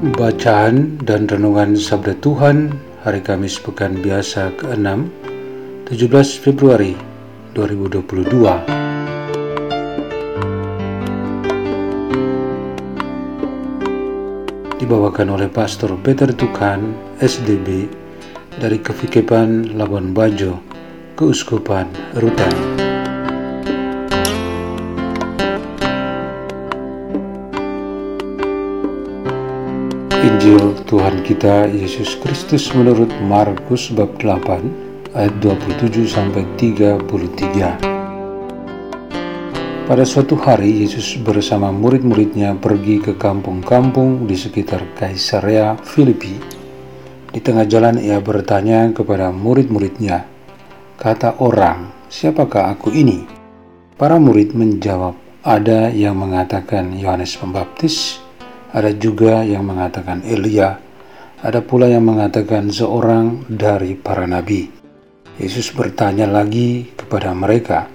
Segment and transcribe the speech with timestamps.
[0.00, 2.72] Bacaan dan Renungan Sabda Tuhan
[3.04, 4.88] Hari Kamis Pekan Biasa ke-6
[5.92, 6.96] 17 Februari
[7.52, 8.32] 2022
[14.80, 17.84] Dibawakan oleh Pastor Peter Tukan, SDB
[18.56, 20.64] dari Kevikepan Labuan Bajo,
[21.12, 22.89] Keuskupan Rutan.
[30.20, 37.80] Injil Tuhan kita Yesus Kristus menurut Markus bab 8 ayat 27 sampai 33.
[39.88, 46.36] Pada suatu hari Yesus bersama murid-muridnya pergi ke kampung-kampung di sekitar Kaisarea Filipi.
[47.32, 50.28] Di tengah jalan ia bertanya kepada murid-muridnya,
[51.00, 53.24] kata orang, siapakah aku ini?
[53.96, 58.20] Para murid menjawab, ada yang mengatakan Yohanes Pembaptis,
[58.70, 60.78] ada juga yang mengatakan Elia,
[61.42, 64.70] ada pula yang mengatakan seorang dari para nabi.
[65.40, 67.90] Yesus bertanya lagi kepada mereka,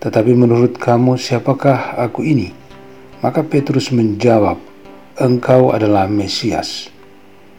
[0.00, 2.48] "Tetapi menurut kamu, siapakah aku ini?"
[3.20, 4.56] Maka Petrus menjawab,
[5.20, 6.88] "Engkau adalah Mesias."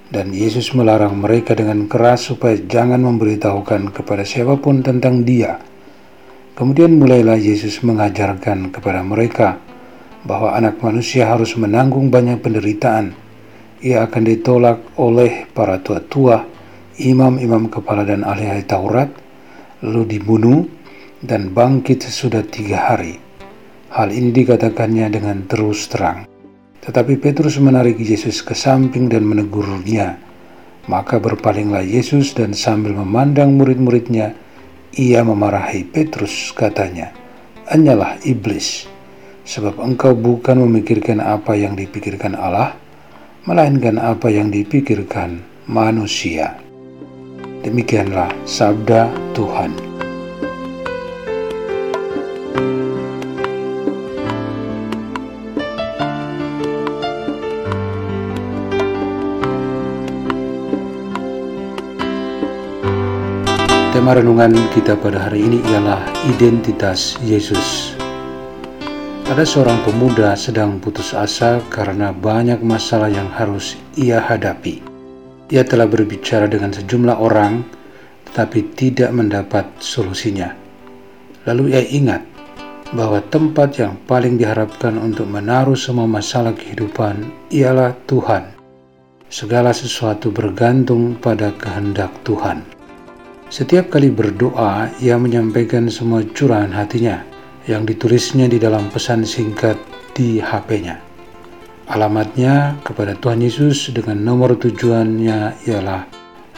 [0.07, 5.59] Dan Yesus melarang mereka dengan keras supaya jangan memberitahukan kepada siapa pun tentang Dia.
[6.55, 9.59] Kemudian mulailah Yesus mengajarkan kepada mereka
[10.27, 13.15] bahwa anak manusia harus menanggung banyak penderitaan.
[13.79, 16.43] Ia akan ditolak oleh para tua-tua,
[16.99, 19.07] imam-imam kepala dan ahli-ahli Taurat,
[19.79, 20.67] lalu dibunuh
[21.23, 23.23] dan bangkit sesudah tiga hari.
[23.95, 26.27] Hal ini dikatakannya dengan terus terang.
[26.83, 30.19] Tetapi Petrus menarik Yesus ke samping dan menegurnya.
[30.87, 34.31] Maka berpalinglah Yesus dan sambil memandang murid-muridnya,
[34.95, 37.11] ia memarahi Petrus katanya,
[37.67, 38.87] Anyalah iblis,
[39.47, 42.75] sebab engkau bukan memikirkan apa yang dipikirkan Allah,
[43.47, 45.39] melainkan apa yang dipikirkan
[45.71, 46.59] manusia.
[47.63, 49.71] Demikianlah sabda Tuhan.
[63.95, 67.97] Tema renungan kita pada hari ini ialah identitas Yesus.
[69.27, 74.79] Ada seorang pemuda sedang putus asa karena banyak masalah yang harus ia hadapi.
[75.51, 77.59] Ia telah berbicara dengan sejumlah orang,
[78.31, 80.55] tetapi tidak mendapat solusinya.
[81.43, 82.23] Lalu ia ingat
[82.95, 88.47] bahwa tempat yang paling diharapkan untuk menaruh semua masalah kehidupan ialah Tuhan.
[89.27, 92.63] Segala sesuatu bergantung pada kehendak Tuhan.
[93.51, 97.35] Setiap kali berdoa, ia menyampaikan semua curahan hatinya
[97.67, 99.75] yang ditulisnya di dalam pesan singkat
[100.15, 101.03] di HP-nya.
[101.87, 106.03] Alamatnya kepada Tuhan Yesus dengan nomor tujuannya ialah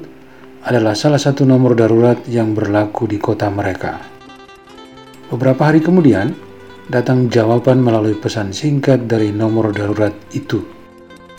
[0.65, 3.99] adalah salah satu nomor darurat yang berlaku di kota mereka.
[5.31, 6.35] Beberapa hari kemudian,
[6.89, 10.74] datang jawaban melalui pesan singkat dari nomor darurat itu.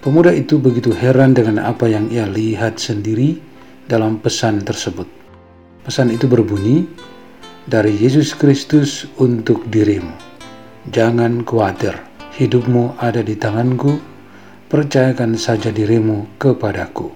[0.07, 3.43] Pemuda itu begitu heran dengan apa yang ia lihat sendiri
[3.91, 5.11] dalam pesan tersebut.
[5.83, 6.87] Pesan itu berbunyi,
[7.67, 10.15] "Dari Yesus Kristus untuk dirimu.
[10.95, 11.99] Jangan khawatir,
[12.39, 13.99] hidupmu ada di tanganku.
[14.71, 17.11] Percayakan saja dirimu kepadaku."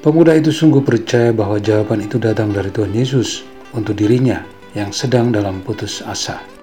[0.00, 3.44] Pemuda itu sungguh percaya bahwa jawaban itu datang dari Tuhan Yesus
[3.76, 4.40] untuk dirinya
[4.72, 6.53] yang sedang dalam putus asa.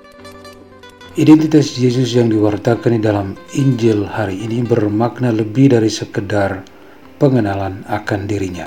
[1.20, 6.64] Identitas Yesus yang diwartakan di dalam Injil hari ini bermakna lebih dari sekedar
[7.20, 8.64] pengenalan akan dirinya.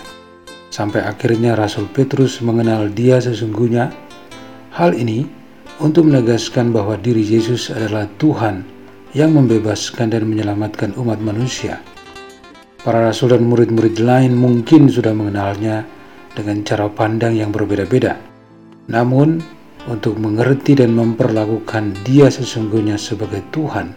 [0.69, 3.89] Sampai akhirnya Rasul Petrus mengenal dia sesungguhnya.
[4.77, 5.25] Hal ini
[5.81, 8.61] untuk menegaskan bahwa diri Yesus adalah Tuhan
[9.17, 11.81] yang membebaskan dan menyelamatkan umat manusia.
[12.85, 15.89] Para rasul dan murid-murid lain mungkin sudah mengenalnya
[16.37, 18.21] dengan cara pandang yang berbeda-beda.
[18.93, 19.41] Namun,
[19.89, 23.93] untuk mengerti dan memperlakukan Dia sesungguhnya sebagai Tuhan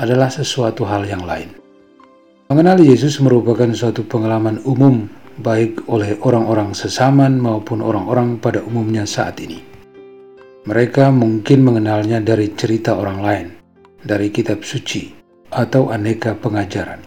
[0.00, 1.52] adalah sesuatu hal yang lain.
[2.50, 5.06] Mengenali Yesus merupakan suatu pengalaman umum
[5.40, 9.62] baik oleh orang-orang sesaman maupun orang-orang pada umumnya saat ini.
[10.68, 13.46] Mereka mungkin mengenalnya dari cerita orang lain,
[14.04, 15.08] dari kitab suci,
[15.48, 17.00] atau aneka pengajaran.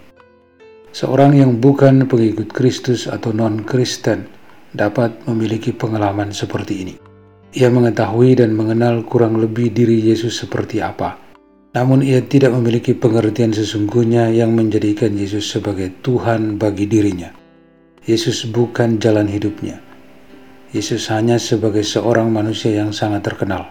[0.94, 4.25] Seorang yang bukan pengikut Kristus atau non-Kristen
[4.74, 6.95] dapat memiliki pengalaman seperti ini.
[7.53, 11.21] Ia mengetahui dan mengenal kurang lebih diri Yesus seperti apa,
[11.77, 17.29] namun ia tidak memiliki pengertian sesungguhnya yang menjadikan Yesus sebagai Tuhan bagi dirinya.
[18.09, 19.77] Yesus bukan jalan hidupnya.
[20.73, 23.69] Yesus hanya sebagai seorang manusia yang sangat terkenal.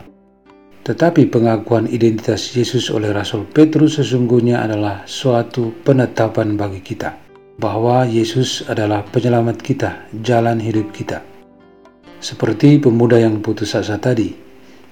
[0.87, 7.19] Tetapi pengakuan identitas Yesus oleh Rasul Petrus sesungguhnya adalah suatu penetapan bagi kita
[7.58, 11.31] bahwa Yesus adalah penyelamat kita, jalan hidup kita.
[12.23, 14.31] Seperti pemuda yang putus asa tadi,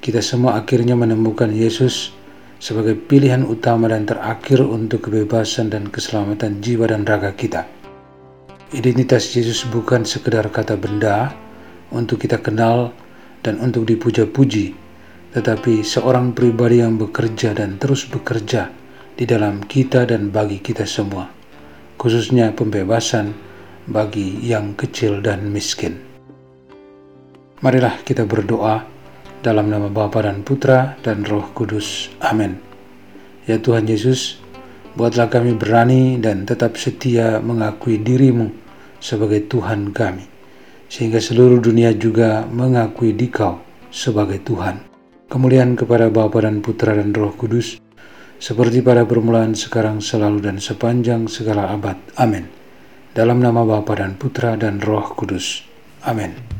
[0.03, 2.11] kita semua akhirnya menemukan Yesus
[2.59, 7.71] sebagai pilihan utama dan terakhir untuk kebebasan dan keselamatan jiwa dan raga kita.
[8.75, 11.31] Identitas Yesus bukan sekedar kata benda
[11.95, 12.91] untuk kita kenal
[13.47, 14.75] dan untuk dipuja-puji,
[15.31, 18.75] tetapi seorang pribadi yang bekerja dan terus bekerja
[19.15, 21.31] di dalam kita dan bagi kita semua,
[21.95, 23.39] khususnya pembebasan
[23.87, 26.10] bagi yang kecil dan miskin.
[27.61, 28.89] Marilah kita berdoa
[29.45, 32.09] dalam nama Bapa dan Putra dan Roh Kudus.
[32.25, 32.57] Amin.
[33.45, 34.41] Ya Tuhan Yesus,
[34.97, 38.49] buatlah kami berani dan tetap setia mengakui dirimu
[38.97, 40.25] sebagai Tuhan kami,
[40.89, 43.61] sehingga seluruh dunia juga mengakui Dikau
[43.93, 44.81] sebagai Tuhan.
[45.29, 47.77] Kemuliaan kepada Bapa dan Putra dan Roh Kudus,
[48.41, 52.01] seperti pada permulaan, sekarang, selalu, dan sepanjang segala abad.
[52.17, 52.49] Amin.
[53.13, 55.61] Dalam nama Bapa dan Putra dan Roh Kudus.
[56.09, 56.60] Amin.